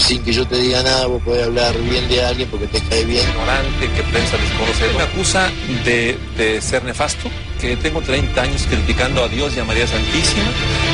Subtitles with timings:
[0.00, 3.04] sin que yo te diga nada, vos podés hablar bien de alguien porque te cae
[3.04, 3.26] bien.
[3.28, 4.94] Ignorante, que piensa desconocer.
[4.96, 5.50] Me acusa
[5.84, 7.30] de, de ser nefasto,
[7.60, 10.44] que tengo 30 años criticando a Dios y a María Santísima,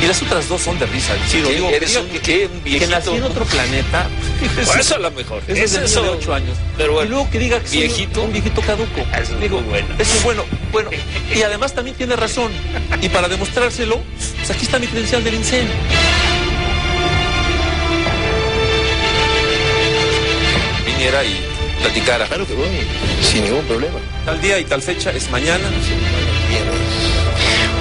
[0.03, 1.13] y las otras dos son de risa.
[1.29, 1.55] Sí, lo ¿Qué?
[1.55, 2.91] digo, ¿Eres un- que, que viejito?
[2.91, 4.07] nací en otro planeta.
[4.65, 5.41] Por eso a lo mejor.
[5.47, 6.03] Ese es Es el eso.
[6.03, 6.57] de 8 años.
[6.77, 8.21] Pero bueno, y luego que diga que soy viejito.
[8.23, 9.01] un viejito caduco.
[9.21, 9.87] Eso es Digo, muy bueno.
[9.99, 10.43] Eso es bueno.
[10.71, 10.89] Bueno,
[11.33, 12.51] y además también tiene razón.
[13.01, 14.01] Y para demostrárselo,
[14.37, 15.67] pues aquí está mi credencial del INSEN.
[20.95, 21.39] Viniera y
[21.81, 22.25] platicara.
[22.27, 22.67] Claro que voy,
[23.21, 23.99] sin ningún problema.
[24.25, 25.63] Tal día y tal fecha es mañana.
[26.49, 26.73] Vienes.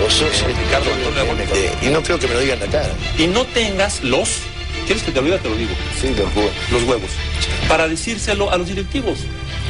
[0.02, 0.90] Vos sos Ricardo.
[1.54, 2.82] Eh, Y no creo que me lo digan acá.
[3.18, 4.28] Y no tengas los.
[4.86, 5.38] ¿Quieres que te olvide?
[5.38, 5.70] Te lo digo.
[6.00, 6.52] Sí, los huevos.
[6.70, 7.10] Los huevos.
[7.68, 9.20] Para decírselo a los directivos.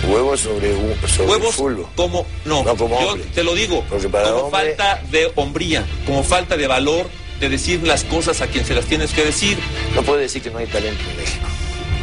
[0.08, 0.72] Huevos sobre,
[1.08, 1.90] sobre Huevos fulbo.
[1.94, 2.26] como.
[2.44, 3.26] No, No, como yo hombre.
[3.34, 3.84] te lo digo.
[3.88, 7.08] Porque para como hombre- falta de hombría, como falta de valor
[7.40, 9.56] de decir las cosas a quien se las tienes que decir.
[9.94, 11.46] No puede decir que no hay talento en México.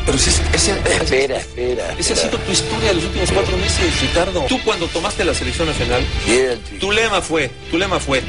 [0.05, 0.41] Pero si es-
[1.01, 1.95] Espera, espera.
[1.97, 4.45] esa ha sido tu historia de los últimos cuatro meses, Ricardo.
[4.47, 6.03] Tú cuando tomaste la selección nacional,
[6.79, 8.21] tu lema fue, tu lema fue,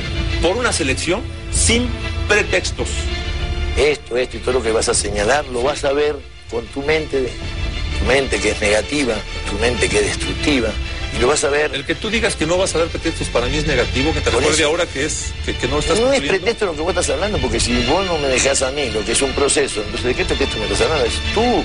[0.43, 1.89] por una selección sin
[2.29, 2.89] pretextos.
[3.77, 6.17] Esto, esto y todo lo que vas a señalar lo vas a ver
[6.51, 7.31] con tu mente,
[7.99, 9.15] tu mente que es negativa,
[9.51, 10.69] tu mente que es destructiva,
[11.15, 11.75] y lo vas a ver.
[11.75, 14.21] El que tú digas que no vas a dar pretextos para mí es negativo, que
[14.21, 16.91] te recuerde ahora que es que, que no estás No es pretexto lo que vos
[16.91, 19.81] estás hablando, porque si vos no me dejás a mí lo que es un proceso,
[19.81, 21.05] entonces ¿de qué pretexto me estás hablando?
[21.07, 21.65] Es tú,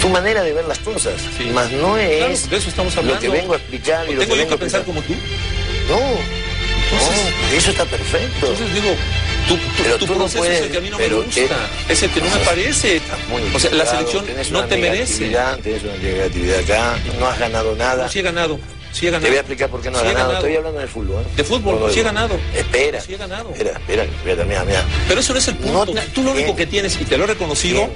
[0.00, 1.44] tu manera de ver las cosas, Sí.
[1.50, 3.14] más no Claro, es de eso estamos hablando.
[3.14, 5.00] lo que vengo a explicar y lo que ¿Tengo yo vengo que a pensar como
[5.02, 5.14] tú?
[5.88, 8.46] No, Entonces- no, eso está perfecto.
[8.46, 8.94] Entonces digo,
[9.48, 11.40] tu, Pero tu tú no proceso es puedes, el que a mí no me gusta,
[11.88, 13.00] es el que no me parece.
[13.54, 15.30] O sea, la selección no te merece.
[15.62, 18.04] Tenés una negatividad acá, no has ganado nada.
[18.04, 18.58] No, sí he ganado,
[18.92, 19.24] sí he ganado.
[19.24, 20.28] Te voy a explicar por qué no Sí he ganado.
[20.28, 20.46] ganado.
[20.46, 21.22] Estoy hablando del fútbol.
[21.22, 21.26] ¿eh?
[21.36, 22.38] De fútbol, No, sí he ganado.
[22.54, 23.00] Espera.
[23.00, 23.50] Sí he ganado.
[23.50, 24.84] Espera, espera, espera, mira, mira.
[25.08, 25.94] Pero eso no es el punto.
[25.94, 27.88] No, Tú lo único que tienes, y te lo he reconocido,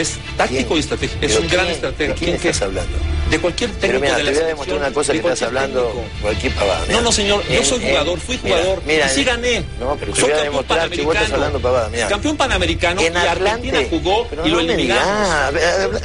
[0.00, 0.76] es táctico ¿Quién?
[0.76, 1.26] y estratégico.
[1.26, 2.14] Es un gran estratega.
[2.14, 2.96] ¿De quién estás hablando?
[3.30, 5.42] De cualquier técnico mira, de te la voy a demostrar una cosa de que estás
[5.48, 6.08] hablando técnico.
[6.22, 6.80] cualquier pavada.
[6.80, 7.00] No, mira.
[7.00, 9.64] no, señor, yo soy en- jugador, fui jugador, mira, y sí gané.
[9.80, 12.06] No, pero te voy a demostrar que vos estás hablando pavada, mira.
[12.08, 15.54] Campeón panamericano En y Argentina jugó y lo no eliminamos.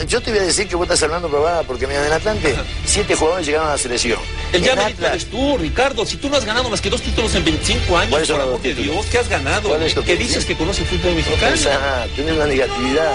[0.08, 3.16] Yo te voy a decir que vos estás hablando pavada porque mira, en Atlante siete
[3.16, 4.20] jugadores llegaron a la selección.
[4.52, 6.06] El ya eres tú, Ricardo.
[6.06, 8.48] Si tú no has ganado más que dos títulos en 25 años, ¿Cuáles son por
[8.48, 8.74] amor de?
[8.74, 9.70] Dios, ¿qué has ganado?
[9.70, 11.56] ¿Cuáles son los ¿Qué dices que conoce el fútbol mexicano?
[12.16, 13.12] Tenés una negatividad.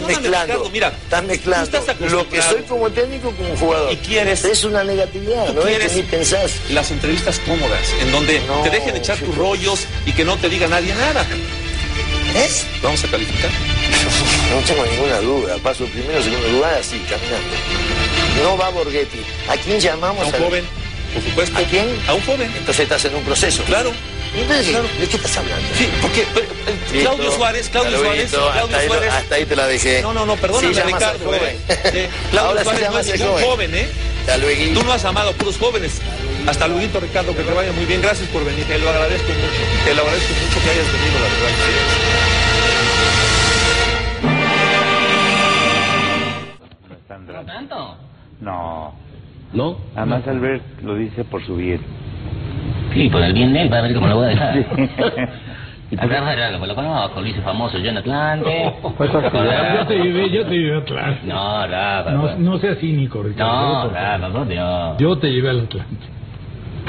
[0.00, 0.70] Estás mezclando.
[0.70, 3.92] Mira, estás mezclando estás lo que soy como técnico como jugador.
[3.92, 6.52] Y quieres- Es una negatividad, no es quieres- ni pensás.
[6.70, 10.48] Las entrevistas cómodas, en donde No, te dejen echar tus rollos y que no te
[10.48, 11.26] diga nadie nada.
[12.34, 12.64] ¿Es?
[12.82, 13.50] Vamos a calificar.
[14.50, 15.56] No tengo ninguna duda.
[15.62, 17.56] Paso primero, segundo lugar, así, caminando.
[18.42, 19.18] No va Borghetti.
[19.48, 20.28] ¿A quién A llamamos?
[20.28, 20.64] un al- joven,
[21.12, 21.58] por supuesto.
[21.58, 21.86] ¿A quién?
[22.08, 22.52] A un joven.
[22.56, 23.62] Entonces estás en un proceso.
[23.64, 23.92] Claro.
[24.32, 25.66] ¿De qué estás hablando?
[25.74, 27.10] Sí, porque eh, eh, Listo.
[27.10, 29.12] Claudio Suárez, Claudio Hasta Suárez, Claudio ahí, Suárez.
[29.12, 30.02] hasta ahí te la dejé.
[30.02, 31.24] No, no, no, perdóname, Sí, Ricardo.
[31.24, 31.42] joven.
[31.42, 31.58] Eh.
[31.68, 33.44] Eh, Claudio Ahora Suárez no es ningún joven.
[33.44, 33.88] joven, ¿eh?
[34.20, 34.80] Hasta luego.
[34.80, 36.00] Tú no has amado a puros jóvenes.
[36.46, 38.02] Hasta luego, Ricardo, que te vaya muy bien.
[38.02, 38.64] Gracias por venir.
[38.66, 39.84] Te lo agradezco mucho.
[39.84, 42.60] Te lo agradezco mucho que hayas venido, la verdad.
[47.26, 47.96] ¿No tanto?
[48.40, 48.94] No.
[49.52, 49.78] ¿No?
[49.96, 51.80] Además Albert lo dice por su bien.
[52.92, 54.56] Sí, por el bien de él, para ver cómo lo voy a dejar.
[55.92, 58.72] Y por- por lo, lo conozco, lo hice famoso yo en Atlante.
[58.96, 61.20] Pues, yo te llevé, yo te llevé a Atlante.
[61.26, 62.10] No, Rafa.
[62.12, 62.38] No, pues.
[62.38, 63.88] no seas cínico, Ricardo.
[63.88, 63.90] No.
[63.90, 64.96] Rafa, por Dios.
[64.98, 66.06] Yo te llevé al Atlante.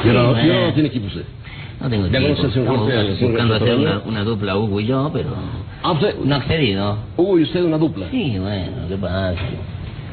[0.06, 1.24] Yo no, yo no tiene equipo usted.
[1.80, 2.38] No tengo Ya tiempo.
[2.38, 5.30] conoces un Estamos buscando hacer una, una dupla Hugo y yo, pero
[5.81, 6.98] Ah, usted, no ha accedido.
[7.18, 8.06] Hugo y usted una dupla.
[8.12, 9.34] Sí, bueno, ¿qué pasa?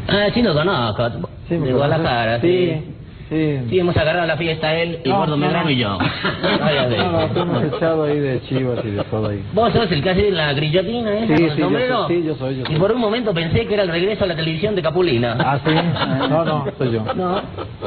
[0.09, 1.11] Ah, sí lo conozco.
[1.47, 1.73] Sí, me de.
[1.75, 2.95] Guadalajara, Sí, sí.
[3.29, 3.59] Sí.
[3.71, 5.71] Sí, hemos agarrado la fiesta él, el No, gordo no, Medrano no.
[5.71, 5.99] y yo.
[6.61, 9.43] Vaya de- No, no, hemos echado ahí de chivas y de todo ahí.
[9.53, 12.07] ¿Vos sos el que hace la grillotina esa Sí, con el sí, yo sombrero?
[12.07, 14.27] soy- sí, yo soy, yo Y por un momento pensé que era el regreso a
[14.27, 15.37] la televisión de Capulina.
[15.39, 15.73] Ah, sí.
[16.31, 17.05] No, no, soy yo.
[17.15, 17.41] No.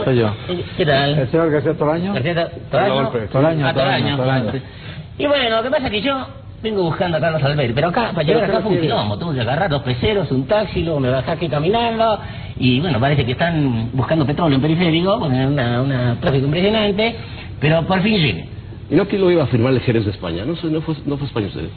[0.03, 0.33] Soy yo.
[0.77, 1.17] ¿Qué tal?
[1.19, 2.13] ¿El señor García Toraño?
[2.13, 3.09] García Toraño.
[3.31, 4.51] Toraño, Toraño, Toraño.
[5.17, 6.25] Y bueno, lo que pasa es que yo
[6.61, 9.17] vengo buscando a Carlos Albert, pero acá, para llegar ¿Pero acá fue un quilombo.
[9.17, 12.19] Tuve que agarrar dos peceros, un taxi, luego me bajé aquí caminando.
[12.57, 17.15] Y bueno, parece que están buscando petróleo en periférico, con una, una tráfico impresionante.
[17.59, 18.45] Pero por fin llegué.
[18.89, 20.43] ¿Y no que lo iba a firmar el Jerez de España?
[20.45, 21.69] ¿No, no, fue, no fue España usted?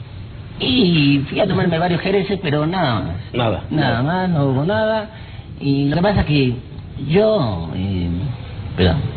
[0.59, 3.15] Y fui a tomarme varios jereces, pero nada más.
[3.33, 3.63] Nada.
[3.69, 5.09] Nada más, no hubo nada.
[5.59, 6.53] Y lo que pasa es que
[7.09, 7.69] yo...
[7.75, 8.09] Eh,
[8.77, 9.14] perdón.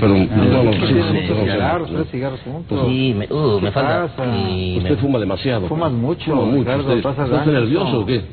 [0.00, 0.94] Pero, no, no, no, ¿Qué sí, sí,
[1.28, 1.98] no, cigarros, no.
[1.98, 2.86] tres cigarros juntos?
[2.88, 4.08] Sí, me, uh, me ¿Qué falta...
[4.36, 5.66] y me- Usted fuma demasiado.
[5.68, 6.58] Fumas mucho, Fuma mucho.
[6.58, 7.02] Ricardo, usted.
[7.02, 7.98] pasas ¿Está usted daño, nervioso no.
[8.00, 8.24] o qué?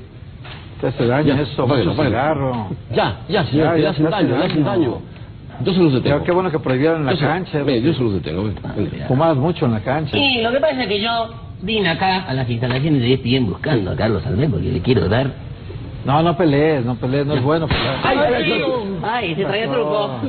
[0.81, 2.67] Te hace daño Ya, eso, mucho cigarro.
[2.91, 4.81] Ya, ya, señor, Ya, hacen te hace daño, le hacen daño.
[4.91, 5.01] daño.
[5.63, 6.17] Yo se los detengo.
[6.19, 7.63] Ya, qué bueno que prohibieron la Yo se- cancha.
[7.63, 8.53] Ve, yo se los detengo, ve.
[8.63, 8.73] Ah.
[9.07, 10.17] Fumabas mucho en la cancha.
[10.17, 11.09] Y lo que pasa es que yo
[11.61, 15.50] vine acá a las instalaciones de ESPN buscando a Carlos porque le quiero dar...
[16.05, 17.99] No, no pelees, no pelees, no es bueno pelear.
[18.03, 18.63] ¡Ay, ay,
[19.03, 19.35] ay!
[19.35, 20.19] se traía truco.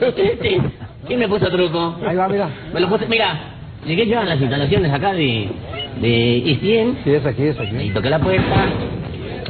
[0.00, 0.60] Este,
[1.06, 1.96] ¿Quién me puso truco?
[2.06, 2.48] Ahí va, mira.
[2.74, 3.38] Me lo puse, mira,
[3.86, 5.48] llegué yo a las instalaciones acá de,
[6.00, 7.90] de E ESPN Sí, es aquí, es y aquí.
[7.90, 8.66] toqué la puerta.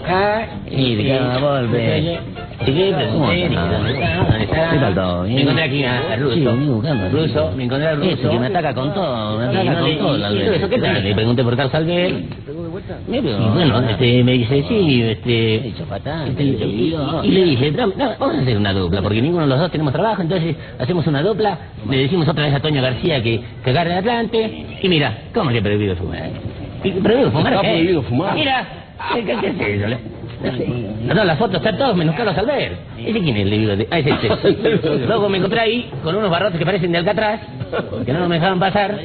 [0.07, 2.19] Ah, y dije, Ya, volve.
[2.67, 3.93] Llegué, pregunté, ¿dónde
[4.45, 4.71] está?
[4.73, 5.23] ¿Qué tal todo?
[5.25, 6.35] Me encontré aquí a, a Russo.
[6.35, 7.09] Sí, vení buscando.
[7.19, 8.11] Russo, me encontré a Russo.
[8.11, 11.03] Ese que me ataca con todo, me Y ataca con todo, y- y ¿qué tal?
[11.05, 11.57] Le pregunté por
[13.09, 15.69] Y bueno, este, me dice, sí, este...
[15.69, 16.95] Hecho fatal, este, hecho y,
[17.25, 19.71] y le dije, "No, no, vamos a hacer una dupla, porque ninguno de los dos
[19.71, 21.59] tenemos trabajo, entonces hacemos una dupla,
[21.89, 25.63] le decimos otra vez a Toño García que, que agarre adelante, y mira, ¿cómo que
[25.63, 26.31] prohibido fumar?
[26.85, 27.53] ¿Y ¿Prohibido fumar?
[27.53, 27.69] Está qué?
[27.73, 28.35] prohibido fumar.
[28.35, 28.67] Mira,
[29.15, 29.97] ¿qué, qué, qué es eso?
[31.07, 32.75] No, no, la foto está todos menos Carlos Albert.
[32.99, 33.47] ¿Ese quién es?
[33.47, 34.99] Le digo, ah, es este.
[35.07, 37.41] Luego me encontré ahí con unos barrotes que parecen de Alcatraz,
[38.05, 38.99] que no me dejaban pasar.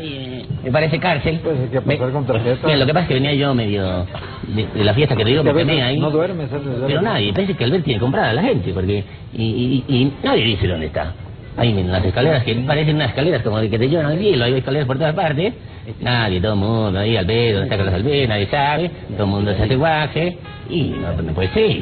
[0.63, 1.39] Me parece cárcel.
[1.43, 2.65] Pues hay que pasar Me- con tarjeta.
[2.65, 4.05] Mira, lo que pasa es que venía yo medio
[4.47, 5.99] de, de la fiesta que te digo, Que me quemé ahí.
[5.99, 6.49] no duermes
[6.87, 9.03] Pero nadie, parece que Albert tiene comprada a la gente, porque.
[9.33, 9.43] Y,
[9.87, 11.13] y, y nadie dice dónde está.
[11.57, 14.45] Ahí en las escaleras, que parecen unas escaleras como de que te llevan al cielo,
[14.45, 15.53] hay escaleras por todas partes.
[16.01, 18.29] Nadie, todo el mundo, ahí Albert, ¿dónde está Carlos Albert?
[18.29, 20.37] Nadie sabe, todo el mundo se hace guaje,
[20.69, 21.77] y no, no puede ser.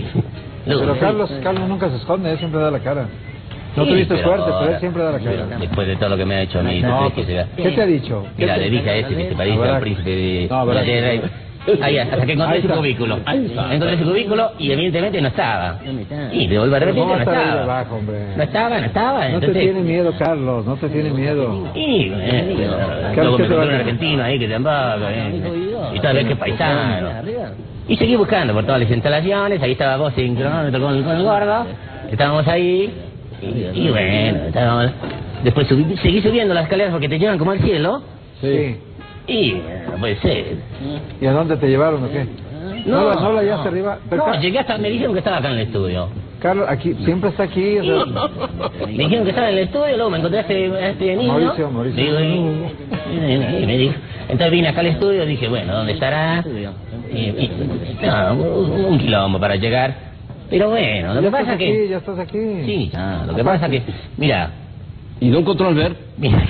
[0.66, 0.98] Pero.
[1.00, 3.07] Carlos, Carlos nunca se esconde, él siempre da la cara.
[3.75, 5.57] No Sí, tuviste suerte, pero él siempre da la cara.
[5.60, 7.48] Después de todo lo que me ha hecho a mí, ¿no No, crees que sea?
[7.57, 8.24] ¿Qué te ha dicho?
[8.38, 10.48] ¿Qué Mira, te- le dije a ese que se parece A ver, al príncipe de
[10.50, 11.45] no.
[11.81, 13.18] Ahí, hasta que encontré su cubículo.
[13.27, 15.80] Encontré su cubículo y evidentemente no estaba.
[16.31, 17.86] Y de vuelvo a repetir, ¿cómo no estaba.
[18.38, 19.19] No estaba, no estaba.
[19.30, 19.63] No te entonces...
[19.63, 21.71] tiene miedo, Carlos, no te tiene miedo.
[21.74, 22.56] Y, eh,
[23.16, 25.42] ¿Qué- luego me te encontré un argentino ahí que eh,
[25.95, 27.10] y tal vez que paisano.
[27.88, 31.24] Y seguí buscando por todas las instalaciones, ahí estaba vos sin cronómetro con, con el
[31.24, 31.66] gordo,
[32.12, 32.92] estábamos ahí,
[33.42, 34.92] y, y bueno, estábamos,
[35.44, 38.02] después subí- seguí subiendo las escaleras porque te llevan como al cielo,
[38.42, 38.78] Sí.
[39.28, 39.62] y eh,
[39.92, 40.56] no puede ser.
[41.22, 42.26] ¿Y a dónde te llevaron o qué?
[42.86, 43.98] No, la- no la hallaste arriba.
[44.10, 46.08] Pero no, llegué hasta, me dijeron que estaba acá en el estudio.
[46.40, 47.80] Carlos, aquí, siempre está aquí.
[47.80, 48.06] o sea,
[48.86, 51.31] Me dijeron que estaba en el estudio, luego me encontré a este, a este niño.
[51.34, 52.04] Mauricio, Mauricio.
[52.04, 52.24] Digo, y,
[53.18, 53.94] y- y me dijo.
[54.28, 56.44] Entonces vine acá al estudio, dije, bueno, ¿dónde estará?
[57.12, 57.52] Y, y-
[58.06, 59.96] no, un, un quilombo para llegar.
[60.50, 61.88] Pero bueno, lo ya que pasa es aquí, que...
[61.88, 62.39] ya estás aquí.
[62.65, 63.94] Sí, ya, lo que pasa es que...
[64.18, 64.51] Mira,
[65.19, 65.97] ¿Y no encontró Albert?
[66.18, 66.45] mira,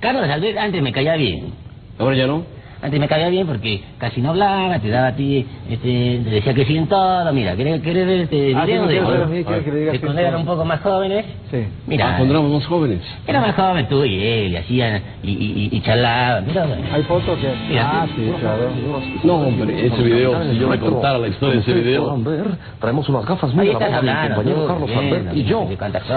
[0.00, 1.52] Carlos Albert antes me caía bien.
[1.98, 2.44] Ahora ya no.
[2.82, 6.54] Antes me caía bien porque casi no hablaba, te daba a ti, este, te decía
[6.54, 7.30] que sí en todo.
[7.32, 9.32] Mira, ¿querés, querés ver este Ah, sí, video me de quieres ver a eso?
[9.32, 11.24] mí, quieres que le diga De sí cuando eran un poco más jóvenes.
[11.50, 11.64] Sí.
[11.86, 13.00] Mira, Ah, cuando éramos más jóvenes.
[13.26, 16.46] Era más joven tú y él, y hacían, y, y, y, charlaban.
[16.46, 17.38] Mira, ¿Hay fotos?
[17.38, 18.02] que Mira.
[18.02, 18.70] Ah, sí, claro.
[19.24, 22.18] No, hombre, ese video, si yo me contara la historia de ese video.
[22.80, 25.68] Traemos unas gafas muy mi hablando, compañero Carlos bien, Albert y yo.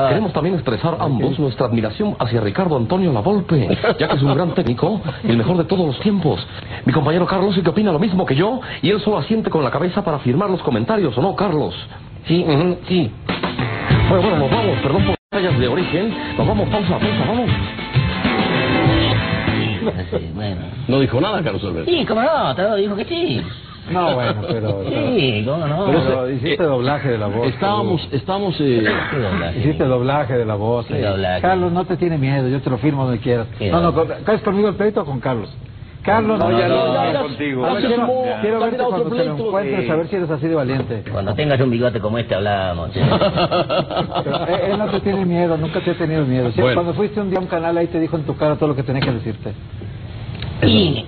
[0.08, 3.68] Queremos también expresar ambos nuestra admiración hacia Ricardo Antonio Lavolpe,
[4.00, 6.46] ya que es un gran técnico y el mejor de todos los tiempos.
[6.86, 9.64] Mi compañero Carlos sí que opina lo mismo que yo y él solo asiente con
[9.64, 11.74] la cabeza para firmar los comentarios, ¿o no, Carlos?
[12.28, 13.12] Sí, ujú, sí.
[14.10, 16.14] Bueno, bueno, nos vamos, perdón por las fallas de origen.
[16.38, 17.50] Nos vamos, pausa, pausa, vamos.
[20.12, 20.62] Sí, bueno.
[20.88, 21.88] No dijo nada, Carlos Albert.
[21.88, 23.42] Sí, cómo no, todo dijo que sí.
[23.92, 24.84] No, bueno, pero...
[24.88, 25.86] Sí, cómo no.
[25.86, 27.48] Pero hiciste doblaje de la voz.
[27.48, 29.60] Estábamos, estábamos, eh, Qué doblaje.
[29.60, 30.86] Hiciste doblaje de la voz.
[30.86, 31.02] Qué eh.
[31.02, 31.42] doblaje.
[31.42, 33.48] Carlos, no te tiene miedo, yo te lo firmo donde quieras.
[33.60, 35.50] No, no, ¿caes conmigo el pleito o con Carlos?
[36.04, 37.66] Carlos, No, ya no, contigo.
[37.66, 37.76] No,
[38.42, 41.04] quiero verte cuando te lo encuentres, a ver si eres así de valiente.
[41.10, 42.90] Cuando tengas un bigote como este hablamos.
[42.96, 43.02] ¿eh?
[44.24, 46.52] Pero él, no te tiene miedo, nunca te ha tenido miedo.
[46.74, 48.76] Cuando fuiste un día a un canal, ahí te dijo en tu cara todo lo
[48.76, 49.54] que tenía que decirte.
[50.62, 51.06] Y,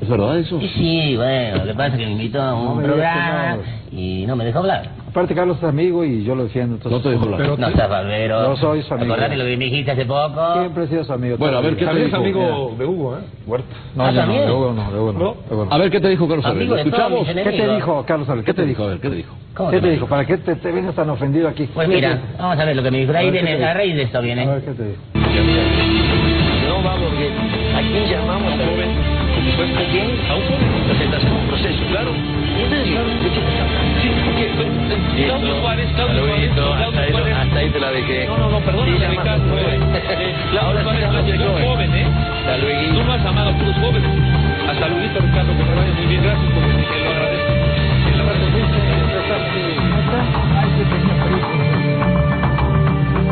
[0.00, 0.60] ¿Es verdad eso?
[0.74, 3.20] sí, bueno, lo que pasa es que me invitó a un No me digas que
[3.20, 3.56] programa
[3.92, 4.90] y no me dejó hablar.
[5.08, 6.74] Aparte, Carlos es amigo y yo lo defiendo.
[6.74, 7.58] entonces- No te dejo hablar.
[7.58, 8.42] No seas barbero.
[8.42, 9.12] No soy su amigo.
[9.14, 10.54] Acordate lo que me dijiste hace poco.
[10.58, 11.36] Siempre he sido su amigo.
[11.38, 12.16] Bueno, a ver, ¿qué te También dijo?
[12.16, 13.20] es amigo de Hugo, ¿eh?
[13.46, 13.66] Huerta.
[13.94, 14.44] No, Ah, yo no, ¿también?
[14.46, 15.18] de Hugo no, de Hugo no.
[15.18, 15.72] de Hugo no.
[15.72, 16.60] A ver, ¿qué te dijo Carlos Albert?
[16.60, 17.20] Amigo ¿Lo de todos escuchamos?
[17.20, 17.76] mis ¿Qué te enemigos.
[17.76, 18.46] dijo, Carlos Albert?
[18.46, 18.82] ¿Qué te dijo?
[18.82, 19.34] A ver, ¿qué te dijo?
[19.54, 20.06] ¿Cómo ¿Qué que te dijo?
[20.08, 21.68] ¿Para qué te, te vienes tan ofendido aquí?
[21.72, 23.12] Pues ¿Qué mira, te- vamos a ver lo que me dijo.
[23.12, 24.46] Ahí A ver, ¿qué viene, te a raíz de esto A viene.
[24.46, 25.00] ver, ¿qué te dijo?
[29.44, 30.08] ¿A quién?
[30.30, 30.84] A un joven.
[30.88, 32.10] Presentación, un proceso, claro.
[32.14, 34.00] ¿Y entonces, ¿de qué estás hablando?
[34.00, 34.44] Sí, porque...
[35.26, 37.36] Claudio Juárez, Claudio Juárez, Claudio Juárez.
[37.36, 38.26] Hasta ahí te la dejé.
[38.26, 38.64] No, no, no, Sí,
[38.98, 39.14] llama.
[39.14, 40.34] eh.
[40.50, 41.64] Claudio Juárez, Ahora sí, Claudio, joven.
[41.64, 42.06] joven, ¿eh?
[42.38, 42.94] Hasta luego.
[42.94, 44.10] Tú no has amado a puros jóvenes.
[44.68, 46.22] Hasta luego, Ricardo, que me vaya muy bien.
[46.24, 47.52] Gracias por venir, te lo agradezco.
[48.14, 48.78] El abrazo fuiste,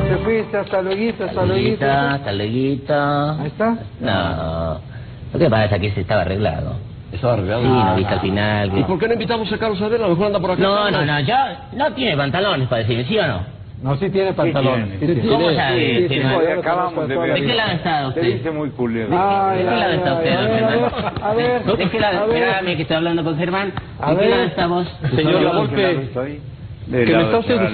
[0.09, 1.85] Te fuiste, hasta luego, hasta luego.
[2.15, 2.53] Hasta luego.
[3.41, 3.77] Ahí está.
[4.01, 4.92] No.
[5.33, 6.75] Lo que pasa es que ese estaba arreglado.
[7.13, 7.63] Estaba arreglado.
[7.63, 8.79] Sí, no viste al final.
[8.79, 10.03] ¿Y por qué no invitamos a Carlos Albert?
[10.03, 10.63] A lo mejor anda por acá.
[10.63, 11.35] No, no, no, yo
[11.73, 13.63] no tiene pantalones para decirme, ¿sí o no?
[13.83, 14.31] No, sí tiene?
[14.33, 14.35] Sí
[15.07, 15.27] tiene.
[15.29, 16.21] ¿Cómo sabe, sí,
[16.57, 17.35] acabamos de ver.
[17.35, 18.23] ¿De qué lado está Se usted?
[18.23, 19.09] dice muy culero.
[19.11, 21.13] ¿De qué lado está usted, a don ver, Germán?
[21.23, 22.19] a ver, ¿De qué lado?
[22.19, 22.27] a.
[22.27, 23.73] Espérame que estoy hablando con Germán.
[24.01, 24.31] A ¿De qué ver.
[24.31, 24.89] lado estamos?
[25.01, 26.41] Señor ¿De La qué lado Volpe, estoy?
[26.87, 27.67] Del ¿que me está usted de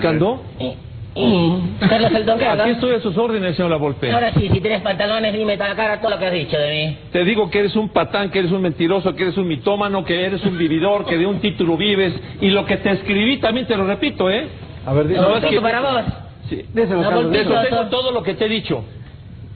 [1.20, 4.10] Aquí estoy a sus órdenes, señor La Volpe.
[4.12, 6.70] Ahora sí, si tienes pantalones, dime a la cara todo lo que has dicho de
[6.87, 6.96] mí.
[7.12, 10.25] Te digo que eres un patán, que eres un mentiroso, que eres un mitómano, que
[10.25, 12.14] eres un vividor, que de un título vives.
[12.40, 14.48] Y lo que te escribí también te lo repito, ¿eh?
[14.87, 15.20] A ver, dime.
[15.20, 16.02] No, es que- para vos.
[16.48, 16.64] Sí.
[16.72, 17.40] Díselo, La Carlos, Volpe.
[17.40, 17.68] Eso díselo.
[17.68, 18.84] tengo todo lo que te he dicho.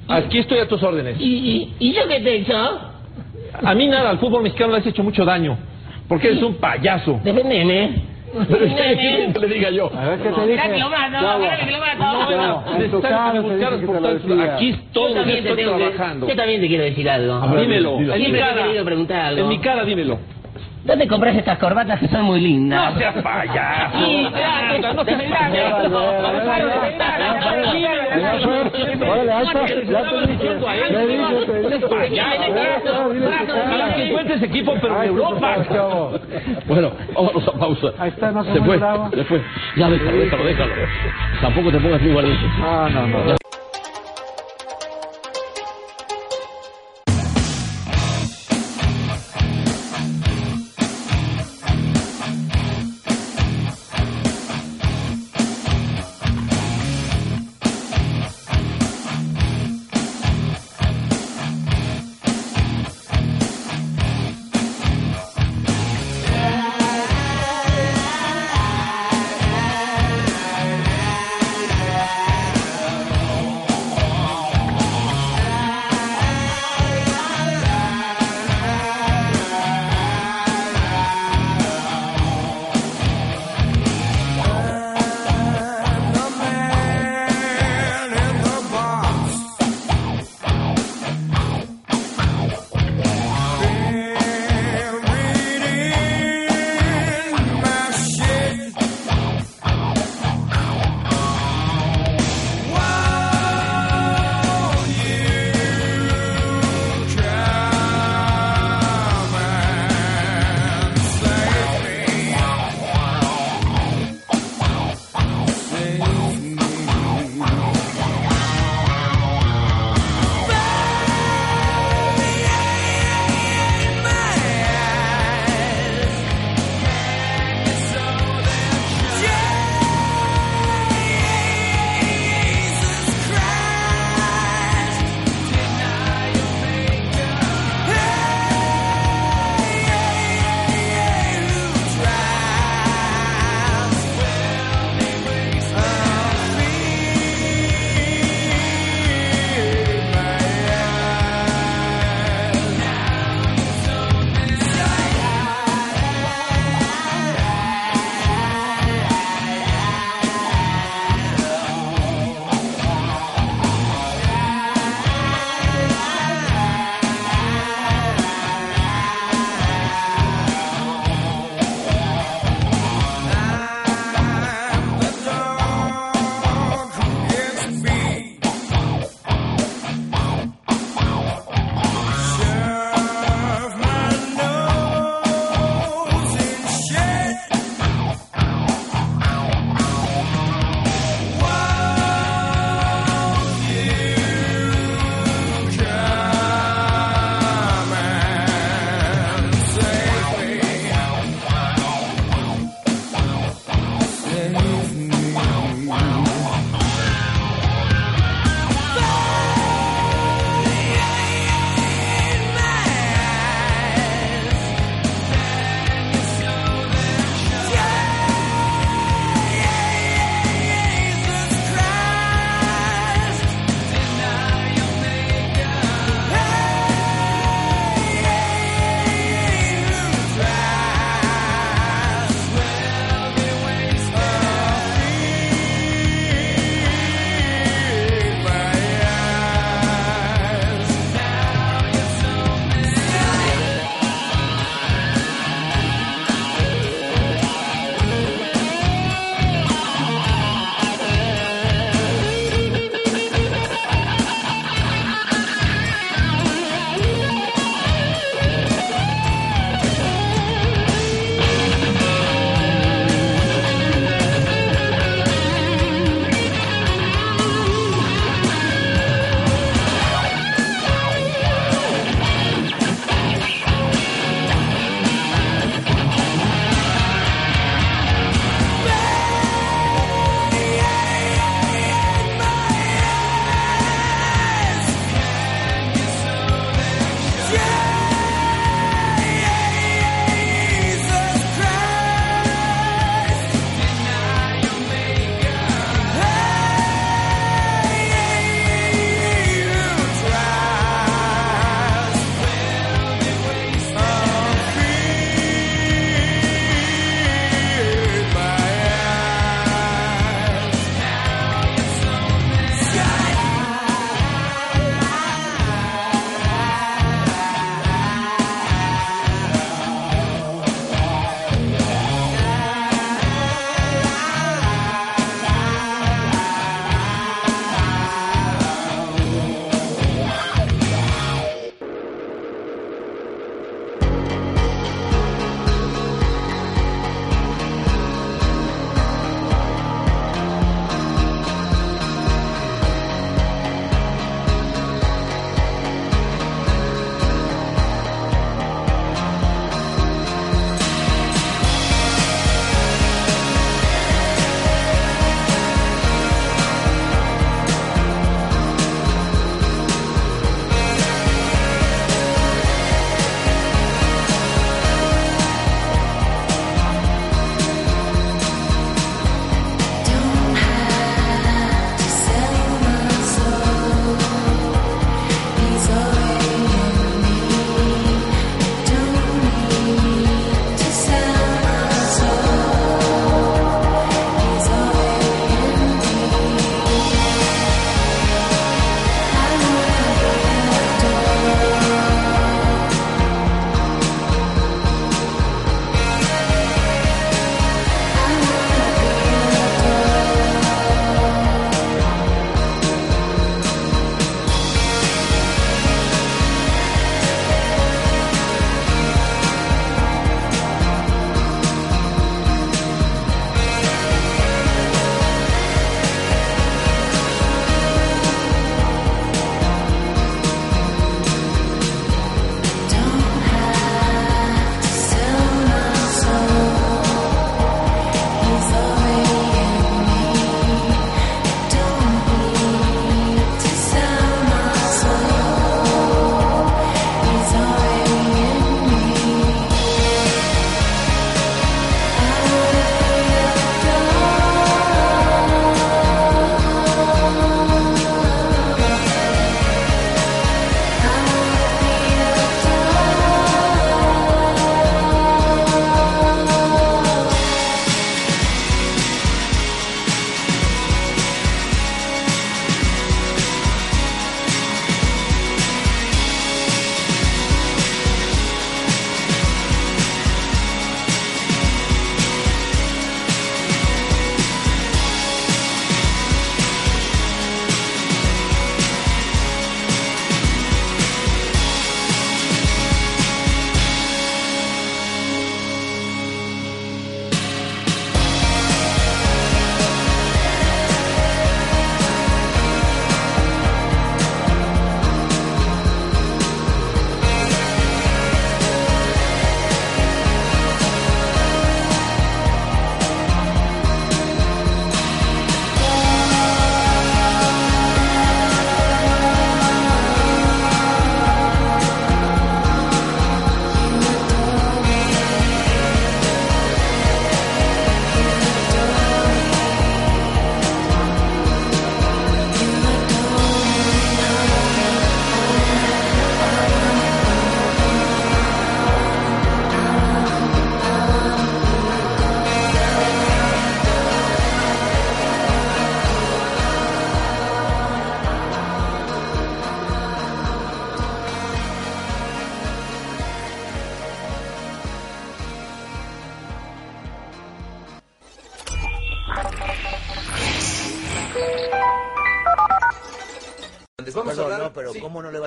[0.08, 1.16] Aquí estoy a tus órdenes.
[1.20, 2.54] ¿Y, y, y yo qué te he hecho?
[3.62, 5.56] A mí nada, al fútbol mexicano le has hecho mucho daño.
[6.08, 7.20] Porque eres un payaso.
[7.22, 8.11] Defendeme.
[8.32, 8.58] Pero
[9.32, 9.90] que le diga yo.
[9.94, 10.16] A.
[11.10, 11.38] No,
[12.26, 14.54] Bueno, en tu Necesario cara que te dije buscaras que por te lo tanto- decía.
[14.54, 16.28] Aquí Yo también te estoy tengo que, trabajando.
[16.28, 17.40] yo también te quiero decir algo.
[17.60, 17.90] Dímelo.
[17.98, 18.62] En mi Siempre te he cara.
[18.64, 19.40] querido preguntar algo.
[19.42, 20.18] En mi cara, dímelo.
[20.84, 22.92] ¿Dónde compras estas corbatas que son muy lindas?
[22.92, 23.98] No seas payaso.
[23.98, 25.72] Sí, claro, no seas.
[33.64, 35.56] Ojalá que encuentres equipo, pero en Europa.
[36.66, 37.88] Bueno, vámonos a pausa.
[37.98, 38.80] Ahí está, no se fue,
[39.14, 39.42] se fue.
[39.76, 40.72] Ya déjalo, déjalo, déjalo.
[41.40, 42.46] Tampoco te pongas muy valiente.
[42.60, 43.41] Ah, no, no.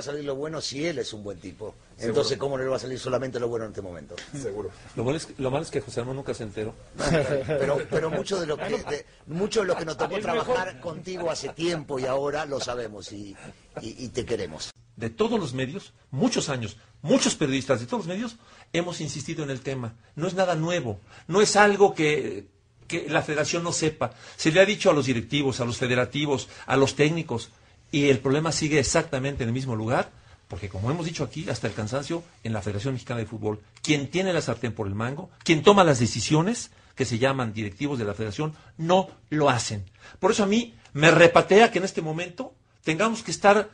[0.06, 1.76] Salir lo bueno si él es un buen tipo?
[1.98, 4.16] Entonces, ¿cómo no le va a salir solamente lo bueno en este momento?
[4.42, 4.70] Seguro.
[4.96, 6.74] Lo malo es, lo malo es que José Ramón nunca se enteró.
[7.48, 11.30] Pero, pero mucho de lo que de- mucho de lo que nos tocó trabajar contigo
[11.32, 13.36] hace tiempo y ahora lo sabemos y,
[13.82, 14.72] y- y te queremos.
[14.96, 18.38] de todos los medios, muchos años, muchos periodistas de todos los medios,
[18.74, 19.94] hemos insistido en el tema.
[20.16, 22.48] No es nada nuevo, no es algo que,
[22.88, 24.14] que la federación no sepa.
[24.38, 27.50] Se le ha dicho a los directivos, a los federativos, a los técnicos,
[27.92, 30.12] y el problema sigue exactamente en el mismo lugar,
[30.48, 34.10] porque como hemos dicho aquí, hasta el cansancio, en la Federación Mexicana de Fútbol, quien
[34.10, 38.06] tiene la sartén por el mango, quien toma las decisiones, que se llaman directivos de
[38.06, 39.86] la federación, no lo hacen.
[40.20, 43.70] Por eso a mí me repatea que en este momento tengamos que estar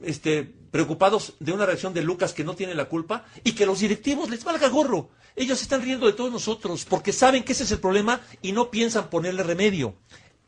[0.00, 3.80] este, preocupados de una reacción de Lucas que no tiene la culpa y que los
[3.80, 5.10] directivos les valga gorro.
[5.36, 8.70] Ellos están riendo de todos nosotros porque saben que ese es el problema y no
[8.70, 9.94] piensan ponerle remedio.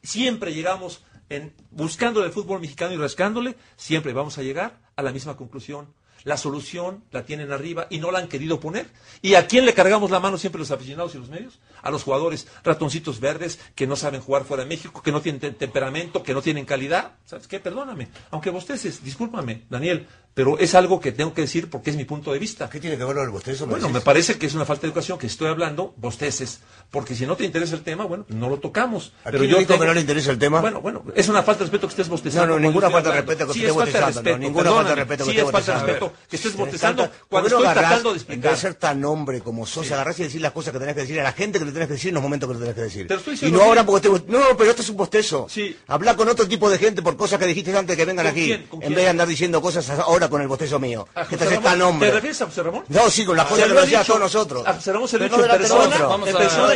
[0.02, 5.12] Siempre llegamos en buscando el fútbol mexicano y rascándole, siempre vamos a llegar a la
[5.12, 5.88] misma conclusión.
[6.24, 8.88] La solución la tienen arriba y no la han querido poner.
[9.22, 11.60] ¿Y a quién le cargamos la mano siempre los aficionados y los medios?
[11.82, 15.40] A los jugadores ratoncitos verdes que no saben jugar fuera de México, que no tienen
[15.40, 17.12] te- temperamento, que no tienen calidad.
[17.26, 17.60] ¿Sabes qué?
[17.60, 18.08] Perdóname.
[18.32, 22.30] Aunque bosteces, discúlpame, Daniel, pero es algo que tengo que decir porque es mi punto
[22.30, 22.68] de vista.
[22.68, 23.64] ¿Qué tiene que ver lo del bostezo?
[23.64, 23.94] me Bueno, decís?
[23.94, 27.36] me parece que es una falta de educación que estoy hablando, bosteces, porque si no
[27.36, 29.14] te interesa el tema, bueno, no lo tocamos.
[29.24, 30.60] ¿A Pero yo tengo- que no le interesa el tema?
[30.60, 32.48] Bueno, bueno, es una falta de respeto que estés bostezando.
[32.48, 34.70] No, no, ninguna falta de respeto que sí, esté es falta de bostezando, no, ninguna
[34.72, 35.86] falta de respeto que Sí, esté es falta de bostezando.
[36.06, 38.50] respeto que estés bostezando tanta- ¿por cuando estoy agarrás tratando de explicar.
[38.52, 41.18] de ser tan hombre como sos, agarrás y decir las cosas que tenés que decir
[41.18, 42.82] a la gente que le tenés que decir en los momentos que le tenés que
[42.82, 43.08] decir.
[43.08, 44.30] Te lo estoy y no ahora porque te...
[44.30, 45.46] No, pero esto es un bostezo.
[45.48, 45.74] Sí.
[45.86, 48.54] Habla con otro tipo de gente por cosas que dijiste antes que vengan ¿Con aquí.
[48.68, 51.06] ¿Con En vez de andar diciendo cosas ahora con el bostezo mío.
[51.14, 51.70] ¿A Que José te haces Ramón?
[51.72, 52.08] tan hombre.
[52.08, 52.84] ¿Te refieres a José Ramón?
[52.88, 54.04] No, sí, con las Se cosas que nos a dicho.
[54.06, 54.66] todos nosotros.
[54.66, 56.00] A José Ramón se lo he dicho en persona, en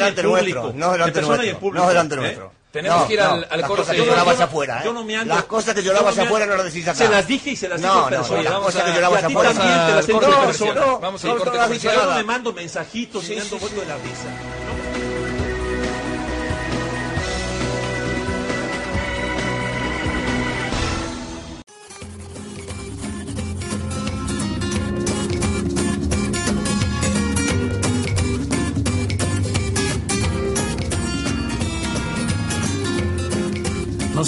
[0.04, 0.72] y en público.
[0.74, 1.70] No delante nuestro.
[1.72, 2.18] No delante ¿eh?
[2.18, 2.52] nuestro.
[2.70, 3.60] Tenemos No, que ir al- no, al
[3.96, 4.82] Yo no- llorabas yo no- afuera, ¿eh?
[4.84, 6.94] yo no me ando- Las cosas que yo llorabas afuera no las decís acá.
[6.98, 8.92] Se las dije y se las dije No, en no, las vamos cosas a- que
[8.92, 9.52] llorabas a afuera.
[9.52, 10.80] también te las dicho en persona.
[11.00, 11.94] Vamos al no, corte no, no, comercial.
[11.96, 14.59] Yo no me mando mensajitos y ando sí, muerto de la risa.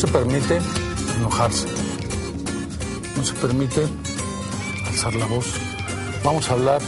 [0.03, 0.59] Se permite
[1.17, 1.69] enojarse.
[3.17, 3.87] No se permite
[4.89, 5.47] alzar la voz.
[6.25, 6.81] Vamos a hablar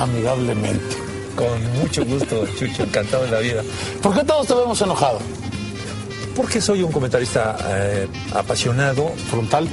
[0.00, 0.96] amigablemente.
[1.36, 3.62] Con mucho gusto, Chucho, encantado de la vida.
[4.02, 5.20] ¿Por qué todos te vemos enojado?
[6.34, 9.68] Porque soy un comentarista eh, apasionado, Frontal,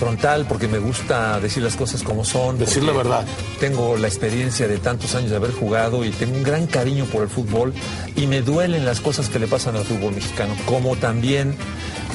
[0.00, 2.58] frontal, porque me gusta decir las cosas como son.
[2.58, 3.26] decir la verdad.
[3.60, 7.22] Tengo la experiencia de tantos años de haber jugado y tengo un gran cariño por
[7.22, 7.74] el fútbol
[8.16, 11.54] y me duelen las cosas que le pasan al fútbol mexicano, como también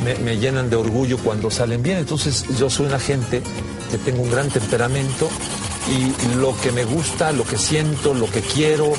[0.03, 1.99] me, me llenan de orgullo cuando salen bien.
[1.99, 3.43] Entonces yo soy una gente
[3.91, 5.29] que tengo un gran temperamento
[5.87, 8.93] y lo que me gusta, lo que siento, lo que quiero,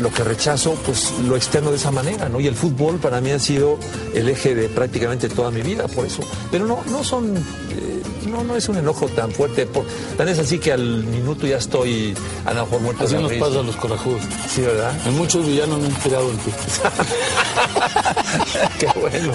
[0.00, 2.40] lo que rechazo, pues lo externo de esa manera, ¿no?
[2.40, 3.78] Y el fútbol para mí ha sido
[4.14, 6.22] el eje de prácticamente toda mi vida, por eso.
[6.50, 7.95] Pero no, no son, eh,
[8.26, 9.86] no, no es un enojo tan fuerte, por-
[10.16, 13.30] tan es así que al minuto ya estoy a lo mejor muerto Así de nos
[13.30, 13.44] risa.
[13.46, 14.20] pasa a los corajudos.
[14.52, 14.94] Sí, ¿verdad?
[15.06, 16.50] En muchos villanos me he inspirado en ti.
[18.78, 19.32] Qué bueno.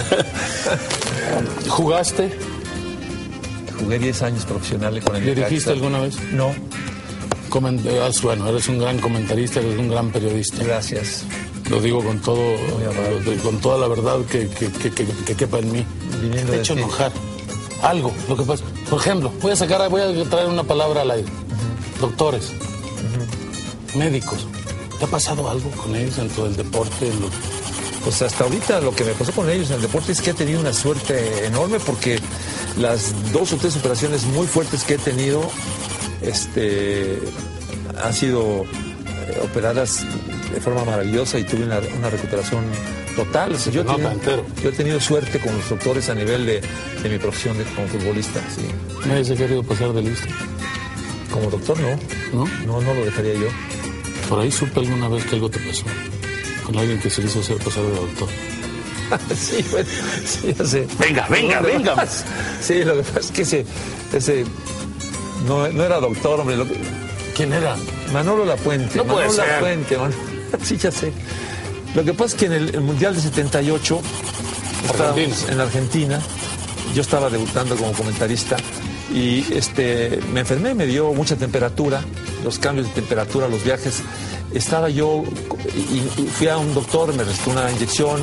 [1.68, 2.30] ¿Jugaste?
[3.78, 6.16] Jugué 10 años profesionales con el ¿Dirigiste alguna vez?
[6.32, 6.52] No,
[7.50, 10.62] Comen- eh, bueno, eres un gran comentarista, eres un gran periodista.
[10.64, 11.24] gracias.
[11.68, 12.56] Lo digo con todo,
[13.42, 15.86] con toda la verdad que, que, que- que- que quepa en mí.
[16.20, 17.12] Viniendo Te he hecho enojar.
[17.82, 18.64] Algo, lo que pasa.
[18.92, 21.28] Por ejemplo, voy a sacar, voy a traer una palabra al aire.
[21.98, 22.50] Doctores,
[23.94, 24.46] médicos.
[24.98, 27.08] ¿Te ha pasado algo con ellos dentro del deporte?
[27.08, 27.30] en lo-
[28.04, 30.34] Pues hasta ahorita lo que me pasó con ellos en el deporte es que he
[30.34, 32.20] tenido una suerte enorme porque
[32.76, 35.40] las dos o tres operaciones muy fuertes que he tenido
[36.20, 37.18] este,
[38.04, 40.00] han sido eh, operadas
[40.52, 42.64] de forma maravillosa y tuve una, una recuperación
[43.16, 43.56] total.
[43.70, 44.46] Yo, he tenido, entero.
[44.62, 46.60] yo he tenido suerte con los doctores a nivel de,
[47.02, 48.40] de mi profesión de, como futbolista.
[48.54, 48.62] sí.
[49.08, 50.26] Nadie se ha querido pasar de listo,
[51.32, 51.90] Como doctor no,
[52.32, 52.48] ¿no?
[52.66, 53.48] no, no lo dejaría yo.
[54.28, 55.84] Por ahí supe alguna vez que algo te pasó.
[56.64, 58.28] Con alguien que se hizo hacer pasar de doctor.
[59.36, 59.88] sí, bueno,
[60.24, 60.86] sí, ya sé.
[60.98, 61.94] Venga, venga, venga.
[61.96, 62.24] pasa-
[62.62, 63.66] Sí, lo que pasa es que ese,
[64.12, 64.44] ese
[65.46, 66.56] no, no era doctor, hombre.
[66.56, 66.78] lo que-
[67.36, 67.76] ¿Quién era?
[68.12, 68.96] Manolo Lapuente.
[68.96, 69.48] No puede Manolo ser.
[69.54, 70.12] Lapuente, man.
[70.64, 71.12] Sí, ya sé.
[71.94, 74.00] Lo que pasa es que en el, el Mundial de 78,
[74.84, 75.52] estábamos Argentina.
[75.52, 76.20] en Argentina,
[76.94, 78.56] yo estaba debutando como comentarista
[79.14, 82.00] y este, me enfermé, me dio mucha temperatura,
[82.44, 84.02] los cambios de temperatura, los viajes.
[84.54, 85.22] Estaba yo
[85.74, 88.20] y, y fui a un doctor, me recetó una inyección,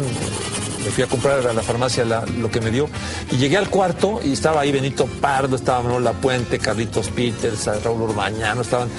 [0.83, 2.87] me fui a comprar a la farmacia la- lo que me dio.
[3.31, 7.65] Y llegué al cuarto y estaba ahí Benito Pardo, estaba Manuel La Puente, Carlitos Peters,
[7.83, 8.89] Raúl Urbañano, estaban.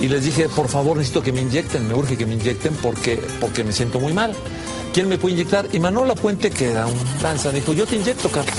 [0.00, 3.22] Y les dije, por favor, necesito que me inyecten, me urge que me inyecten porque,
[3.40, 4.34] porque me siento muy mal.
[4.92, 5.68] ¿Quién me puede inyectar?
[5.72, 8.54] Y Manuel La Puente, que era un danza, me dijo, yo te inyecto, Carlos.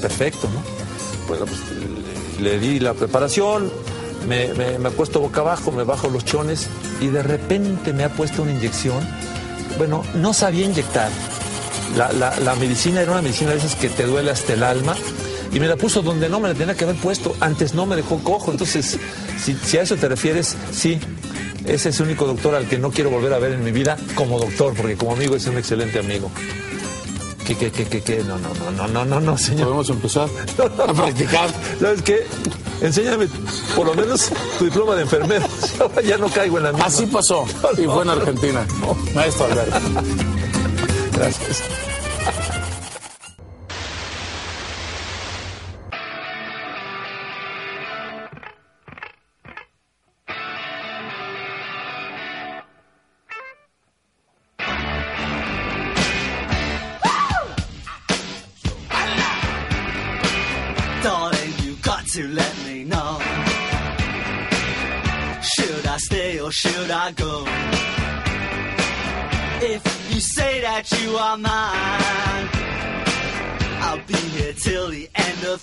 [0.00, 0.62] Perfecto, ¿no?
[1.26, 1.40] Pues
[2.40, 3.70] le, di la preparación,
[4.28, 6.66] me, me, me acuesto boca abajo, me bajo los chones
[7.00, 8.98] y de repente me ha puesto una inyección.
[9.78, 11.08] Bueno, no sabía inyectar.
[11.96, 14.96] La, la- la medicina era una medicina de esas que te duele hasta el alma
[15.52, 17.34] y me la puso donde no me la tenía que haber puesto.
[17.40, 18.50] Antes no me dejó cojo.
[18.50, 18.98] Entonces,
[19.42, 20.98] si, si a eso te refieres, sí.
[21.66, 23.96] Ese es el único doctor al que no quiero volver a ver en mi vida
[24.14, 26.30] como doctor, porque como amigo es un excelente amigo.
[27.46, 28.24] ¿Qué, qué, qué, qué, qué?
[28.24, 29.64] No, no, no, no, no, no, no, señor.
[29.64, 30.28] Podemos empezar
[30.88, 31.50] a practicar.
[31.80, 32.26] ¿Sabes qué?
[32.80, 33.28] Enséñame
[33.76, 35.46] por lo menos tu diploma de enfermero.
[36.04, 36.86] Ya no caigo en la misma.
[36.86, 37.44] Así pasó.
[37.78, 38.66] Y fue en Argentina.
[39.14, 39.78] Maestro Alberto.
[41.16, 41.62] Gracias.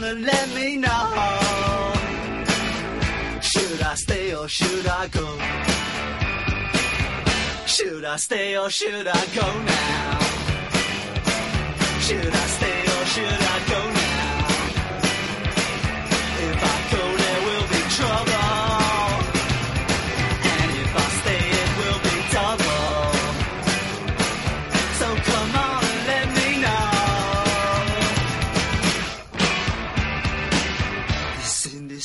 [0.00, 1.04] and let me know.
[3.40, 5.26] Should I stay or should I go?
[7.66, 10.18] Should I stay or should I go now?
[12.06, 13.81] Should I stay or should I go